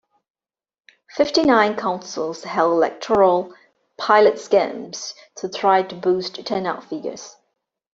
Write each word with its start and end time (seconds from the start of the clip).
Fifty-nine 1.11 1.75
councils 1.75 2.43
held 2.43 2.73
electoral 2.73 3.53
pilot 3.99 4.39
schemes 4.39 5.13
to 5.35 5.47
try 5.47 5.83
to 5.83 5.93
boost 5.93 6.43
turnout 6.47 6.83
figures. 6.83 7.35